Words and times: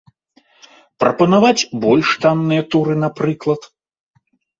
Прапанаваць 1.01 1.67
больш 1.83 2.07
танныя 2.23 2.61
туры, 2.71 2.93
напрыклад. 3.05 3.61